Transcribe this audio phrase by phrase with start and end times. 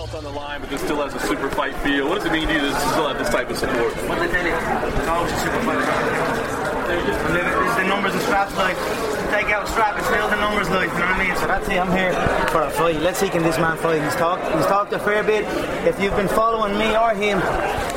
[0.00, 2.08] belt on the line, but this still has a super fight feel.
[2.08, 3.92] What does it mean to you to still have this type of support?
[4.08, 4.96] What did I tell you?
[4.96, 6.80] It's always a super fight.
[6.90, 8.76] It's the numbers and straps like
[9.30, 11.36] take out a strap, it's still the numbers like, you know what I mean?
[11.36, 12.12] So that's it, I'm here
[12.48, 12.96] for a fight.
[13.00, 14.02] Let's see can this man fight.
[14.02, 15.44] He's talked he's talked a fair bit.
[15.86, 17.38] If you've been following me or him,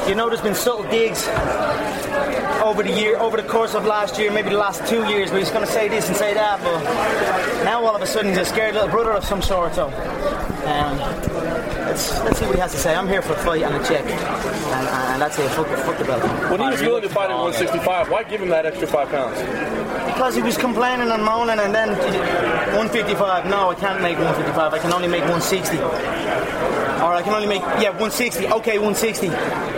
[0.08, 1.26] you know there's been subtle digs
[2.62, 5.40] over the year, over the course of last year, maybe the last two years, where
[5.40, 8.40] he's going to say this and say that, but now all of a sudden he's
[8.40, 9.74] a scared little brother of some sort.
[9.74, 9.88] So
[10.66, 11.53] um,
[11.94, 12.96] let's let's see what he has to say.
[12.96, 15.50] I'm here for a fight and a check, and, uh, and that's it.
[15.52, 16.24] Fuck, fuck the belt.
[16.50, 19.38] When he was willing to fight at 165, why give him that extra five pounds?
[20.12, 23.46] Because he was complaining and moaning, and then 155.
[23.46, 24.74] No, I can't make 155.
[24.74, 25.78] I can only make 160.
[25.78, 28.48] Or I can only make yeah 160.
[28.48, 29.30] Okay, 160.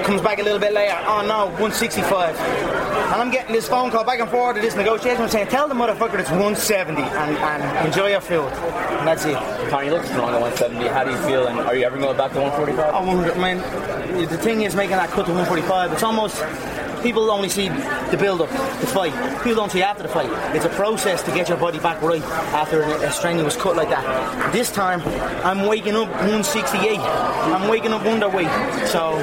[0.03, 0.97] Comes back a little bit later.
[1.07, 2.94] Oh no, 165.
[3.05, 5.21] And I'm getting this phone call back and forth to this negotiation.
[5.21, 8.49] I'm saying, tell the motherfucker it's 170 and, and enjoy your food.
[8.49, 9.35] And that's it.
[9.69, 10.87] Conor, you look strong at 170.
[10.87, 11.47] How do you feel?
[11.47, 12.93] And are you ever going back to 145?
[12.93, 13.57] I man.
[14.27, 15.93] The thing is making that cut to 145.
[15.93, 16.43] It's almost
[17.03, 19.13] people only see the build up, the fight.
[19.43, 20.29] People don't see after the fight.
[20.55, 23.89] It's a process to get your body back right after a, a strenuous cut like
[23.89, 24.51] that.
[24.51, 25.01] This time,
[25.45, 26.99] I'm waking up 168.
[26.99, 28.87] I'm waking up underweight.
[28.87, 29.17] So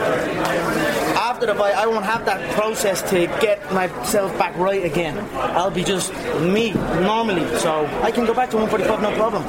[1.42, 5.18] after the fight, I won't have that process to get myself back right again.
[5.34, 7.58] I'll be just me normally.
[7.58, 9.42] So I can go back to 145 no problem.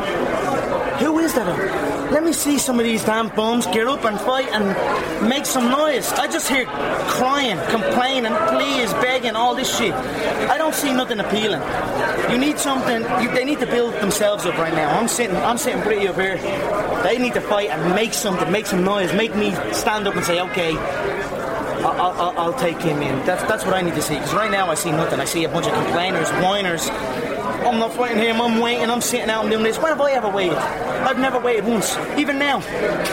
[0.99, 2.11] Who is that?
[2.11, 5.69] Let me see some of these damn bums get up and fight and make some
[5.69, 6.11] noise.
[6.13, 9.93] I just hear crying, complaining, please, begging, all this shit.
[9.93, 11.61] I don't see nothing appealing.
[12.31, 13.01] You need something.
[13.21, 14.97] You, they need to build themselves up right now.
[14.99, 15.35] I'm sitting.
[15.35, 16.37] I'm sitting pretty up here.
[17.03, 20.25] They need to fight and make something, make some noise, make me stand up and
[20.25, 20.73] say, okay,
[21.83, 23.25] I'll, I'll, I'll take him in.
[23.25, 24.15] That's that's what I need to see.
[24.15, 25.19] Because right now I see nothing.
[25.19, 26.89] I see a bunch of complainers, whiners.
[26.89, 28.41] I'm not fighting him.
[28.41, 28.89] I'm waiting.
[28.89, 29.77] I'm sitting out and doing this.
[29.77, 30.57] When have I ever waited?
[30.57, 31.97] I've never waited once.
[32.17, 32.61] Even now,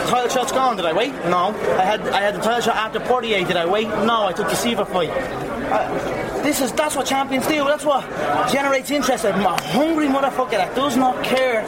[0.07, 0.77] title shot's gone.
[0.77, 1.13] Did I wait?
[1.25, 1.47] No.
[1.77, 3.45] I had I had the title shot after Poirier.
[3.45, 3.87] Did I wait?
[3.87, 4.25] No.
[4.27, 5.09] I took the Siver fight.
[5.09, 7.63] Uh, this is that's what champions do.
[7.65, 8.03] That's what
[8.51, 9.25] generates interest.
[9.25, 11.61] I'm a hungry motherfucker that does not care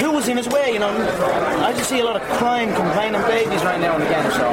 [0.00, 0.88] who was in his way, you know.
[0.88, 4.46] I just see a lot of crying, complaining babies right now and again, so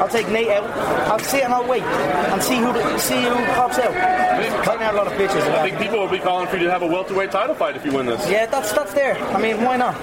[0.00, 0.64] I'll take Nate out.
[1.10, 3.94] I'll sit and I'll wait and see who the, see who pops out.
[4.66, 5.42] Right now, a lot of bitches.
[5.42, 7.84] I think people will be calling for you to have a welterweight title fight if
[7.84, 8.28] you win this.
[8.28, 9.18] Yeah, that's that's there.
[9.34, 9.94] I mean, why not?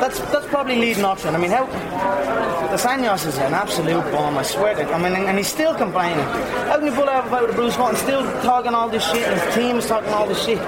[0.00, 1.34] That's that's probably leading option.
[1.34, 4.38] I mean, how dos Anjos is an absolute bomb.
[4.38, 4.84] I swear to.
[4.92, 6.24] I mean, and he's still complaining.
[6.68, 9.40] How can you pull out about the Bruce Button still talking all this shit, and
[9.40, 10.58] his team is talking all this shit?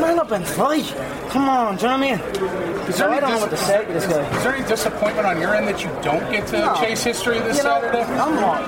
[0.00, 0.94] Man up and fight.
[1.30, 2.92] Come on, do you know what I mean?
[2.92, 4.20] So I don't know what to say to this guy.
[4.36, 6.74] Is there any disappointment on your end that you don't get to No.
[6.76, 8.02] chase history this You know, Saturday?
[8.02, 8.62] I'm not.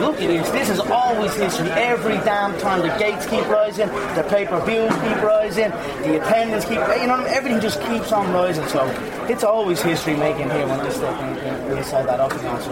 [0.00, 0.50] Look at this.
[0.50, 1.70] This is always history.
[1.70, 5.70] Every damn time the gates keep rising, the pay-per-views keep rising,
[6.02, 6.78] the attendance keep.
[7.00, 8.66] You know, everything just keeps on rising.
[8.68, 8.86] So
[9.28, 12.60] it's always history making here when in, in, inside that octagon.
[12.62, 12.70] So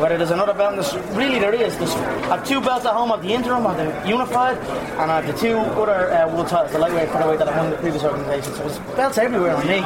[0.00, 1.76] whether there's another belt, this, really there is.
[1.78, 3.10] There's, I have two belts at home.
[3.10, 4.58] Have the interim, have the unified,
[4.98, 7.66] and I have the two other uh, world titles, the lightweight, featherweight that I won
[7.66, 8.54] in the previous organisation.
[8.54, 9.80] So there's belts everywhere on me.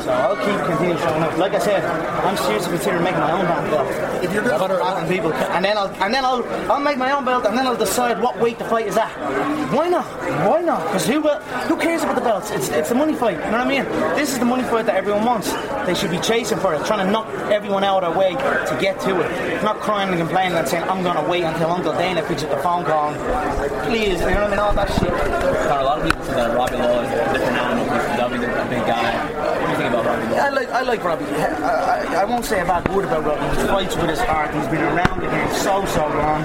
[0.00, 1.36] So I'll keep continuing showing up.
[1.36, 4.09] Like I said, I'm seriously considering making my own damn belt.
[4.22, 7.24] If you're good and people, and then I'll and then I'll I'll make my own
[7.24, 9.08] belt, and then I'll decide what weight the fight is at.
[9.72, 10.04] Why not?
[10.48, 10.84] Why not?
[10.86, 12.50] Because who will- who cares about the belts?
[12.50, 13.38] It's it's the money fight.
[13.38, 13.84] You know what I mean?
[14.16, 15.52] This is the money fight that everyone wants.
[15.86, 18.76] They should be chasing for it, trying to knock everyone out of their way to
[18.80, 19.62] get to it.
[19.62, 22.58] Not crying and complaining and saying I'm gonna wait until Uncle Dana picks up the
[22.58, 23.10] phone call.
[23.10, 23.18] and,
[23.88, 24.58] Please, you know what I mean?
[24.58, 25.10] All that shit.
[25.10, 27.84] There are a lot of people say that Robbie Law is a different animal.
[27.84, 29.10] He's a W, a big guy.
[29.40, 31.26] What do you think I like I like Robbie.
[31.26, 33.60] I, I, won't say a bad word about Robbie.
[33.60, 34.54] He fights with his heart.
[34.54, 36.42] He's been around the game so so long.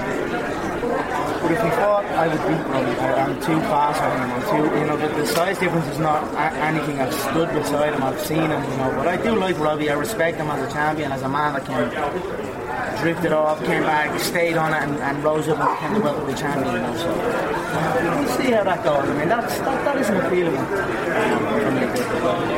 [1.40, 3.00] But if he fought, I would beat Robbie.
[3.00, 4.02] I, I'm too fast.
[4.02, 6.22] I'm too, you know, the, the size difference is not
[6.56, 7.00] anything.
[7.00, 8.02] I've stood beside him.
[8.02, 8.92] I've seen him, you know.
[8.96, 9.88] But I do like Robbie.
[9.88, 14.18] I respect him as a champion, as a man that can drifted off, came back,
[14.20, 16.74] stayed on it, and, and rose up and became the champion.
[16.74, 19.08] You know, so we'll see how that goes.
[19.08, 20.56] I mean, that's that, that isn't appealing.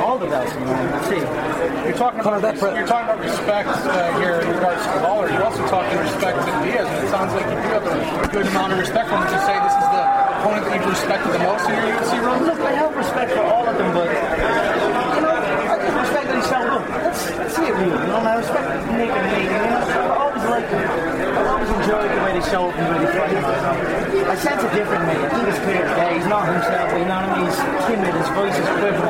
[0.00, 1.02] All the belts, you know.
[1.08, 1.58] See.
[1.88, 2.42] You're talking about
[2.76, 5.32] you're talking about respect uh, here in regards to Lawler.
[5.32, 8.46] You're also talking respect to Diaz, and it sounds like you do have a good
[8.46, 9.24] amount of respect for him.
[9.24, 10.04] You say this is the
[10.36, 12.44] opponent that you've respected the most in your UFC run?
[12.44, 16.36] Look, I have respect for all of them, but you know, I just respect that
[16.36, 16.84] he showed up.
[16.88, 17.88] That's, that's it, really.
[17.88, 19.48] You know, I respect Nick and Nate.
[19.48, 21.07] You know, I always like them.
[21.88, 24.28] I enjoyed the way they show up and the.
[24.28, 25.24] I sense a different Nate.
[25.24, 26.20] I think it's clear today.
[26.20, 26.92] He's not himself.
[26.92, 27.48] You know what I mean?
[27.48, 27.56] He's
[27.88, 28.12] timid.
[28.12, 29.08] His voice is quivering.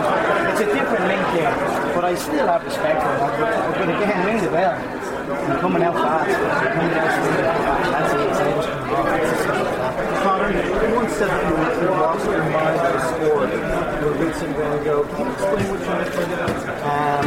[0.54, 1.50] It's a different link there,
[1.98, 3.34] but I still have respect for him.
[3.34, 4.78] But, again, ring the bell.
[4.78, 6.30] I'm coming out fast.
[6.30, 7.90] I'm coming out fast.
[7.98, 8.30] That's it.
[8.38, 9.98] So I just come out.
[10.22, 13.50] Conor, everyone said that you, you lost your mind to the sport.
[13.58, 15.02] You were recent ago.
[15.02, 17.26] Can you explain what you meant by that?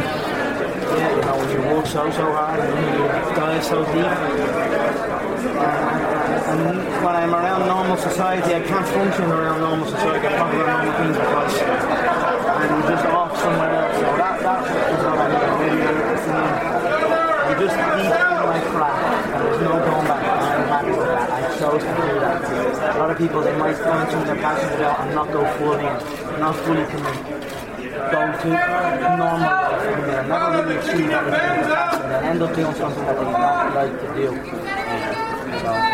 [0.96, 3.04] Yeah, you know, when you work so, so hard and you
[3.36, 5.11] dive so deep.
[5.44, 10.26] And when I'm around normal society, I can't function around normal society.
[10.26, 11.58] I can't around normal things because
[12.46, 13.96] I'm just off somewhere else.
[13.96, 16.30] So that, that is what I'm really interested.
[17.42, 20.22] I'm just deep in my craft and there's no going back.
[20.22, 21.30] I'm happy with that.
[21.30, 22.96] I chose to do that.
[22.96, 25.86] A lot of people, they might find something they're passionate about and not go fully
[25.86, 27.62] in, not fully commit
[28.12, 28.48] go to
[29.16, 33.24] normal life and they'll never really achieve everything they'll end up doing something that they
[33.24, 34.61] don't like to do.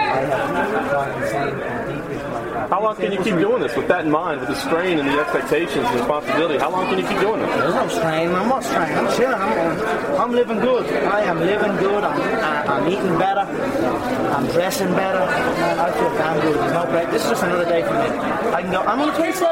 [0.08, 2.28] So I have gone insane and deep into.
[2.68, 5.08] How long can you keep doing this with that in mind, with the strain and
[5.08, 6.58] the expectations and responsibility?
[6.58, 7.50] How long can you keep doing this?
[7.56, 10.86] There's no strain, I'm not strain, I'm chilling, I'm, I'm living good.
[11.04, 12.20] I am living good, I'm,
[12.68, 15.20] I'm eating better, I'm dressing better.
[15.20, 16.56] I feel damn good.
[16.56, 17.10] There's no break.
[17.10, 18.08] This is just another day for me.
[18.52, 19.48] I can go, I'm only 27.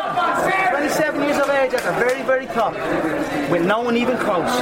[0.71, 2.73] 27 years of age at the very, very top,
[3.51, 4.53] with no one even close.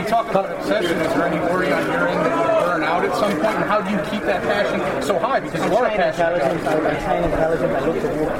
[0.00, 0.96] You talk about obsession.
[0.98, 2.51] Is there any worry on your end that you'll burn
[3.02, 3.56] out at some point?
[3.56, 5.40] And how do you keep that passion so high?
[5.40, 6.72] Because you are a passionate intelligent, guy.
[6.72, 8.34] I, I train intelligent, I look to work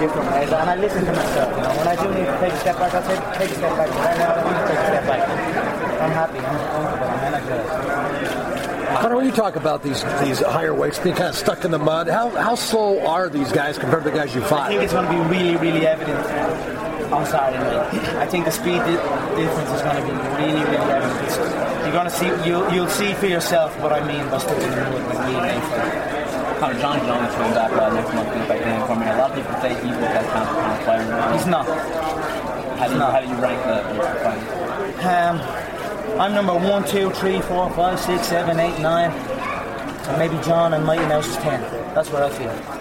[0.00, 1.56] different ways, and I listen to myself.
[1.56, 3.54] You know, when I do need to take a step back, I take, take a
[3.54, 3.90] step back.
[3.90, 5.28] Right now, I want to take a step back.
[6.00, 9.00] I'm happy, I'm comfortable, I'm energized.
[9.00, 11.78] Conor, when you talk about these these higher weights being kind of stuck in the
[11.78, 14.82] mud, how how slow are these guys compared to the guys you fight I think
[14.82, 16.18] it's going to be really, really evident
[17.12, 18.16] on Saturday night.
[18.16, 18.82] I think the speed
[19.36, 20.12] difference is going to be
[20.42, 21.69] really, really evident.
[21.82, 24.70] You're going to see, you'll, you'll see for yourself what I mean by sticking in
[24.70, 26.58] the mud when me fight.
[26.60, 29.06] Conor Jon Jones coming back uh, next month back in for me.
[29.06, 30.54] A lot of people say he's the best kind of,
[30.84, 31.32] kind of player.
[31.32, 31.66] He's not.
[32.78, 35.08] How do you, how do you rank the, the?
[35.08, 40.74] Um, I'm number one, two, three, four, five, six, seven, eight, nine, and maybe Jon
[40.74, 41.60] and Mighty Mouse is ten.
[41.94, 42.79] That's what I feel.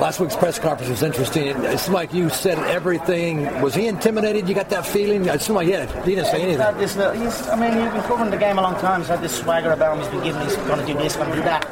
[0.00, 1.46] Last week's press conference was interesting.
[1.46, 3.44] It seemed like you said everything.
[3.62, 4.46] Was he intimidated?
[4.46, 5.24] You got that feeling?
[5.24, 6.78] It seemed like yeah, he didn't say He's anything.
[6.78, 9.00] this little, he's, I mean, he's been covering the game a long time.
[9.00, 10.02] He's had this swagger about him.
[10.02, 11.64] He's been giving, he's going to do this, going to do that.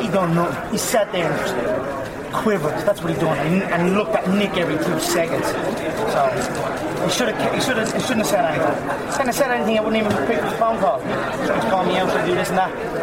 [0.00, 0.50] He don't know.
[0.70, 2.78] He sat there and quivered.
[2.86, 3.32] That's what he's doing.
[3.32, 5.44] And, and he looked at Nick every two seconds.
[5.46, 8.70] So he should have, he should have, he shouldn't have said anything.
[8.70, 11.00] He hadn't have said anything, I wouldn't even pick picked the phone call.
[11.00, 13.01] He should me out to do this and that.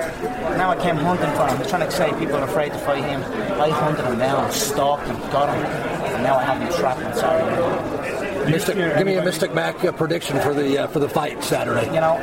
[0.58, 1.58] Now I came hunting for him.
[1.58, 3.22] He's trying to say people are afraid to fight him.
[3.60, 7.14] I hunted him down, stalked him, got him, and now I have him trapped on
[7.16, 8.52] Saturday.
[8.52, 11.86] Mystic, give me a Mystic Mac uh, prediction for the uh, for the fight Saturday.
[11.94, 12.18] you know,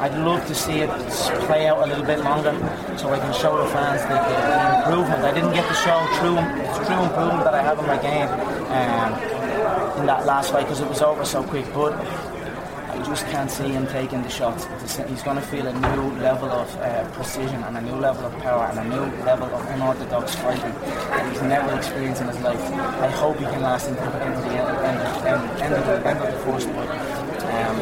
[0.00, 0.90] I'd love to see it
[1.46, 2.52] play out a little bit longer
[2.98, 5.24] so I can show the fans the, the, the improvement.
[5.24, 6.36] I didn't get to show true,
[6.84, 8.28] true improvement that I have in my game
[8.76, 11.64] um, in that last fight because it was over so quick.
[11.72, 12.35] But I
[13.06, 14.66] just can't see him taking the shots.
[15.08, 18.36] He's going to feel a new level of uh, precision and a new level of
[18.38, 22.60] power and a new level of unorthodox fighting that he's never experienced in his life.
[22.60, 26.18] I hope he can last into, into the end, end, end, end, of the, end
[26.18, 26.90] of the first fight.
[27.46, 27.76] Um,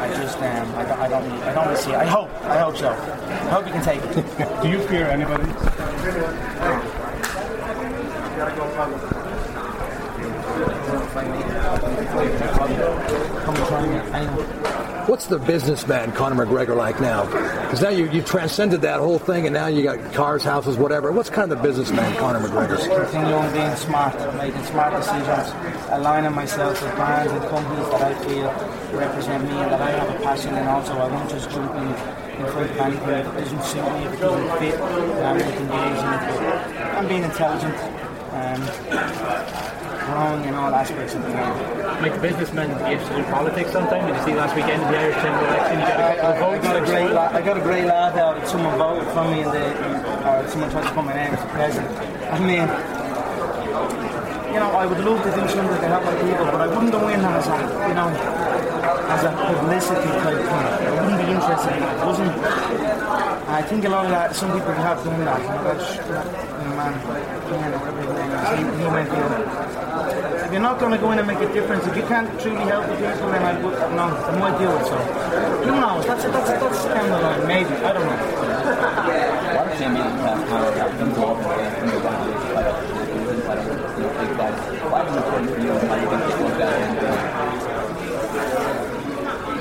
[0.00, 1.96] I just, um, I, don't, I don't, really, I don't really see it.
[1.96, 2.88] I hope, I hope so.
[2.90, 4.62] I hope he can take it.
[4.62, 5.44] Do you fear anybody?
[13.44, 13.94] Come and try me.
[13.94, 14.09] Anyone.
[15.06, 17.24] What's the businessman Conor McGregor like now?
[17.24, 21.10] Because now you you've transcended that whole thing, and now you got cars, houses, whatever.
[21.10, 22.76] What's kind of the businessman Conor McGregor?
[22.78, 25.52] Continue on being smart, making smart decisions,
[25.90, 30.20] aligning myself with brands and companies that I feel represent me and that I have
[30.20, 30.92] a passion in also.
[30.92, 34.12] I won't just jump in, in front of anything if it doesn't suit me, if
[34.14, 36.86] it doesn't fit, then I'm not engaged in it.
[36.96, 37.74] I'm being intelligent,
[38.32, 38.60] um,
[40.10, 42.02] growing in all aspects of the game.
[42.02, 44.06] Make the businessmen be interested in politics sometime.
[44.06, 45.80] Did you see last weekend the Irish general election?
[45.80, 48.16] You got a couple I, I got a great, la- I got a great laugh
[48.16, 49.64] out of someone voted for me the,
[50.26, 51.90] or someone tried to put my name as the president.
[52.30, 52.66] I mean,
[54.52, 56.90] you know, I would love to do something to help my people, but I wouldn't
[56.92, 60.66] go in as a, you know, as a publicity type thing.
[60.90, 61.96] I wouldn't be interested in that.
[62.02, 62.32] It wasn't.
[63.50, 65.40] I think a lot of that, some people have done that.
[65.42, 66.94] You know, that's, you know, man,
[67.50, 69.18] man, whatever his name is, he, he went in.
[69.20, 69.79] If
[70.52, 72.86] you're not going to go in and make a difference, if you can't truly help
[72.86, 74.84] the people, then I would, no, I might do it.
[74.86, 74.96] So,
[75.62, 76.06] who knows?
[76.06, 77.46] That's that's that's down the line.
[77.46, 78.16] Maybe I don't know.
[79.80, 82.76] You mean that kind of have them go up and go down and fight up
[82.84, 83.64] and fight up,
[83.96, 84.60] you know, big fights?
[84.92, 86.20] Why is it important for you and how you can
[86.58, 87.00] get in?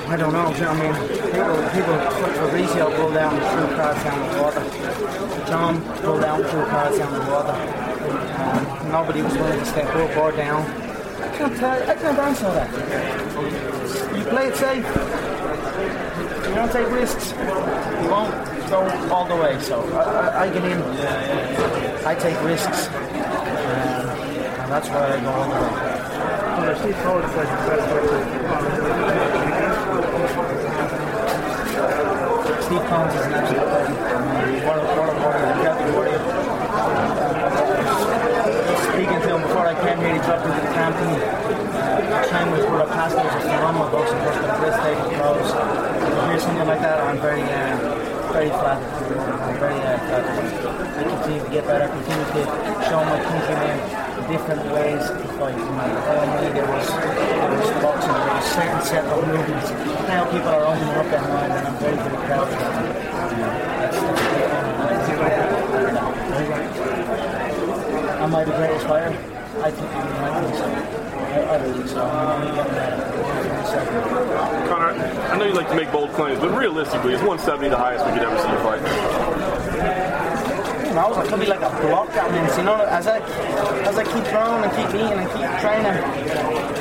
[0.10, 0.48] I don't know.
[0.50, 0.93] I mean,
[1.31, 1.98] people, people,
[2.36, 4.63] Fabrizio pulled down two cars down the water.
[5.48, 7.88] John pulled down two cars down the water.
[8.10, 10.63] Um, nobody was willing to step up or down.
[11.22, 11.89] I can't tell.
[11.89, 12.70] I can't answer that.
[14.18, 14.86] You play it safe.
[16.50, 17.32] You don't take risks.
[17.32, 18.34] You won't
[18.70, 18.80] go
[19.13, 19.60] all the way.
[19.62, 20.82] So I, I, I get in.
[22.06, 22.96] I take risks, um,
[24.60, 25.89] and that's why I go all the way.
[32.70, 33.98] Steve Collins is an absolute legend.
[34.66, 36.22] What a, what a warrior, incredible warrior.
[38.94, 42.52] Speaking to him before I came here, he dropped into the camp and uh, trained
[42.52, 45.52] with Brother Pascal, who's a phenomenal boxing coach, got a great state of pros.
[45.52, 48.90] To hear something like that, I'm very, uh, very flattered.
[48.90, 50.40] I'm very uh, flattered.
[51.00, 52.42] I continue to get better, continue to
[52.88, 55.58] show my countrymen different ways to fight.
[55.58, 55.88] You know,
[56.44, 59.72] need there was, there was boxing, there was certain set of movements.
[60.06, 63.10] Now people are opening up their mind and I'm very, very proud of that.
[65.20, 65.40] A.
[68.22, 69.38] Am I the greatest fighter?
[69.58, 72.01] I think I think so.
[72.01, 72.06] I, I.
[72.06, 72.70] I'm.
[74.70, 78.06] Conor, I know you like to make bold claims, but realistically, is 170 the highest
[78.06, 78.82] we could ever see you fight?
[80.94, 81.18] Knows?
[81.18, 83.20] It could be like a block that means, you know, as I
[83.89, 85.98] as I keep growing and keep eating and keep training,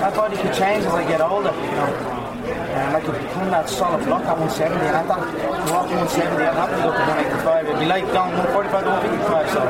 [0.01, 2.19] my body could change as I get older, you know.
[2.49, 5.21] And I could become that solid block at 170 and at that
[5.69, 7.69] block 170 I'd have to go to 185.
[7.69, 9.61] It'd be like going 145 to 155, so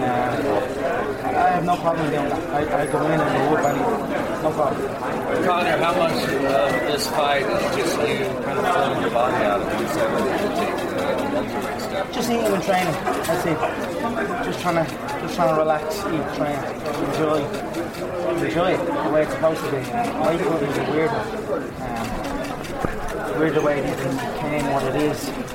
[0.00, 0.81] uh,
[1.42, 2.50] I have no problem doing that.
[2.54, 4.42] I, I go in and go up.
[4.44, 5.44] No problem.
[5.44, 6.40] Conor, how much of
[6.86, 10.48] this fight is just you kind of pulling your body out of the seven you
[10.54, 11.02] take to the
[11.34, 12.12] welterweight step?
[12.12, 12.94] Just eating and training.
[13.26, 13.58] That's it.
[14.46, 16.58] Just trying to just trying to relax, eat, train,
[17.10, 17.42] enjoy
[18.38, 19.82] enjoy it the way it's supposed to be.
[19.82, 21.62] Cutting is a weird one.
[21.82, 25.51] Um, weird the way it even became what it is.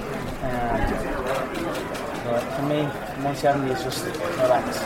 [2.38, 2.84] But for me,
[3.26, 4.78] 170 is just relax.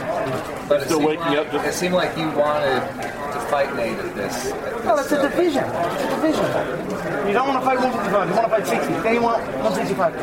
[0.70, 3.75] But it Still seemed waking like, up just- It seemed like you wanted to fight
[3.75, 4.51] Nate at this.
[4.53, 5.65] At this Well, it's a division.
[5.67, 7.27] It's a division.
[7.27, 8.93] You don't want to fight 155, you want to fight 60.
[9.03, 10.15] Then you want 165.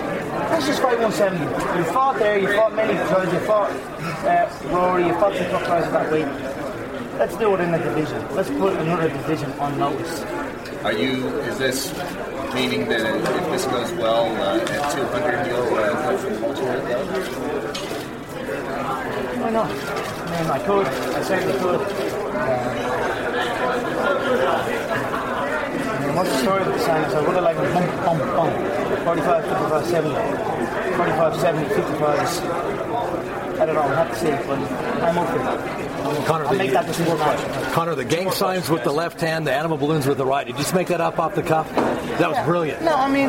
[0.50, 1.36] Let's just fight 170.
[1.76, 3.70] You fought there, you fought many guys, you fought
[4.24, 6.24] uh, Rory, you fought some top guys at that weight.
[7.18, 8.24] Let's do it in a division.
[8.34, 10.22] Let's put another division on notice.
[10.82, 11.28] Are you?
[11.44, 11.92] Is this
[12.54, 16.58] meaning that if this goes well uh, at 200, you'll uh, go for the belt?
[19.38, 19.70] Why not?
[19.70, 19.72] I
[20.30, 20.86] mean, I could.
[20.86, 21.80] I certainly could.
[21.80, 22.88] Uh,
[25.88, 27.14] I mean, what's the story with the Sanders?
[27.14, 28.52] I would have liked a bump, bump, bump.
[29.04, 30.14] 45, 55, 70.
[30.96, 32.40] 45, 70, 55 is...
[33.58, 34.30] I don't know, we'll have to see.
[34.46, 34.58] But
[35.02, 35.87] I'm up that.
[36.26, 37.72] Conor, I'll the- make that the sport match.
[37.72, 40.46] Conor, the gang signs with the left hand, the animal balloons with the right.
[40.46, 41.68] Did you just make that up off the cuff?
[41.74, 42.82] That was brilliant.
[42.82, 43.28] No, I mean,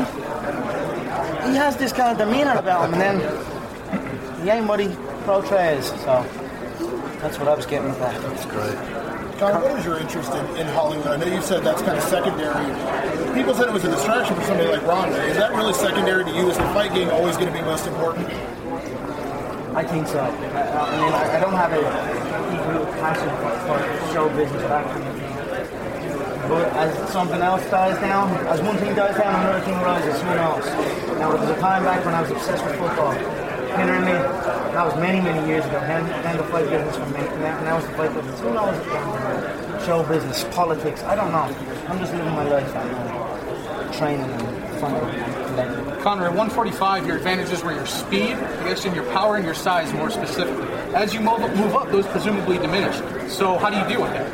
[1.49, 4.87] he has this kind of demeanor about him, and then he ain't what he
[5.25, 5.85] portrays.
[6.03, 6.25] So
[7.21, 8.21] that's what I was getting at that.
[8.21, 8.75] That's great.
[9.39, 11.07] Conor, what is your interest in, in Hollywood?
[11.07, 12.65] I know you said that's kind of secondary.
[13.33, 15.23] People said it was a distraction for somebody like Ronda.
[15.27, 16.49] Is that really secondary to you?
[16.49, 18.27] Is the fight game always going to be most important?
[19.75, 20.19] I think so.
[20.19, 22.18] I, I mean, I, I don't have a equal
[22.99, 25.03] passion for, show business or acting.
[26.49, 30.19] But as something else dies down, as one thing dies down, another thing rises.
[30.21, 30.65] Who knows?
[31.19, 33.13] Now, there was a time back when I was obsessed with football.
[33.13, 34.71] You know what I?
[34.73, 35.79] That was many, many years ago.
[35.81, 37.21] Then, then the fight business for me.
[37.41, 38.39] Now, now it's the fight business.
[38.39, 39.85] Who knows?
[39.85, 41.03] Show business, politics.
[41.03, 41.47] I don't know.
[41.87, 42.71] I'm just living my life.
[42.75, 44.95] Uh, training and fun
[46.21, 49.91] at 145, your advantages were your speed, I guess, and your power and your size
[49.93, 50.68] more specifically.
[50.93, 52.95] As you move, move up, those presumably diminish.
[53.31, 54.25] So how do you deal with that?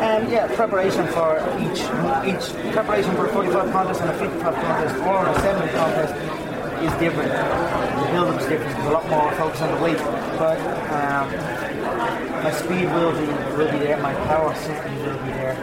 [0.00, 1.78] And yeah, preparation for each
[2.26, 6.14] each preparation for a 45 contest and a 55 contest or a 70 contest
[6.82, 7.30] is different.
[7.30, 8.74] The build-up is different.
[8.74, 9.98] There's a lot more focus on the weight,
[10.38, 10.58] but
[10.90, 11.30] um,
[12.42, 14.00] my speed will be will be there.
[14.02, 15.54] My power certainly will be there.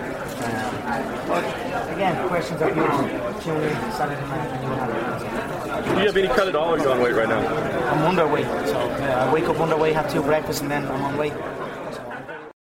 [0.88, 1.44] Um, but
[1.92, 3.08] again, questions are beautiful.
[3.42, 5.57] Tune Saturday night and you will have an answer.
[5.88, 7.40] Do you have any cut at all, or are you on weight right now?
[7.40, 11.18] I'm underweight, so uh, I wake up underweight, have two breakfasts, and then I'm on
[11.18, 11.34] weight.